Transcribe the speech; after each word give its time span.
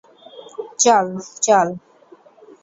চল, 0.79 1.07
চল। 1.43 1.67